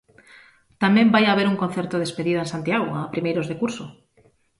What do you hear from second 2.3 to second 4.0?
en Santiago, a primeiros de curso.